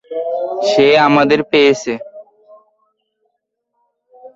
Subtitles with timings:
[0.69, 1.93] সেই আমাদের পেয়েছে।